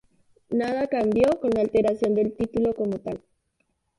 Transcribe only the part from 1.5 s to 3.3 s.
la alteración del título como tal.